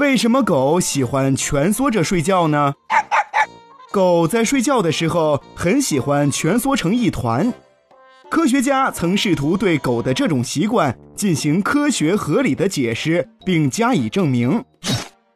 [0.00, 2.72] 为什么狗喜欢蜷缩着睡觉呢？
[3.92, 7.52] 狗在睡觉的时候很喜欢蜷缩成一团。
[8.30, 14.64] 科学家曾试图对狗的这种习惯进行科学合理的解释，并加以证明，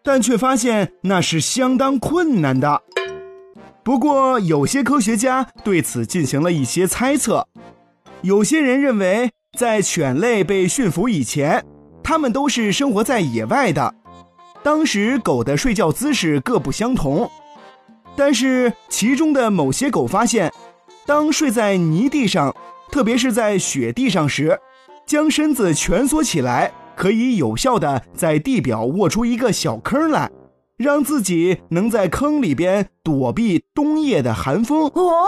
[0.03, 2.81] 但却发现那是相当困难的。
[3.83, 7.46] 不过，有些科学家对此进行了一些猜测。
[8.23, 11.62] 有些人认为，在犬类被驯服以前，
[12.02, 13.95] 它们都是生活在野外的，
[14.64, 17.30] 当时狗的睡觉姿势各不相同。
[18.16, 20.52] 但是，其中的某些狗发现，
[21.06, 22.52] 当睡在泥地上。
[22.90, 24.56] 特别是在雪地上时，
[25.04, 30.30] 将身子蜷缩起来，可以有效的在地表卧出一个小坑来，
[30.76, 34.87] 让自己能在坑里边躲避冬夜的寒风。
[34.95, 35.26] 哦，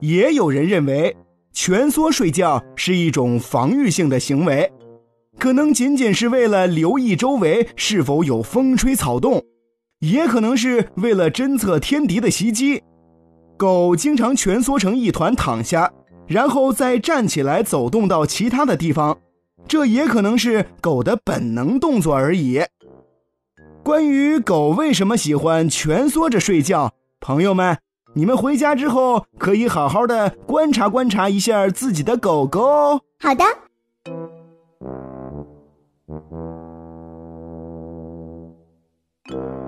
[0.00, 1.16] 也有人认为，
[1.54, 4.70] 蜷缩睡觉是一种防御性的行为，
[5.40, 9.42] 可能仅仅是为了留意周围是否有风吹草动，
[10.00, 12.82] 也可能是为了侦测天敌的袭击。
[13.56, 15.90] 狗经常蜷缩成一团躺下。
[16.28, 19.18] 然后再站起来走动到其他的地方，
[19.66, 22.60] 这也可能是狗的本能动作而已。
[23.82, 27.78] 关于狗为什么喜欢蜷缩着睡觉，朋友们，
[28.14, 33.00] 你们回家之后可以好好的观察观察一下自己的狗狗哦。
[33.18, 33.44] 好的。
[39.30, 39.59] you